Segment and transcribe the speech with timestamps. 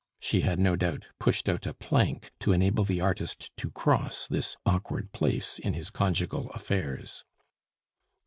[0.19, 4.57] She had no doubt pushed out a plank to enable the artist to cross this
[4.65, 7.23] awkward place in his conjugal affairs.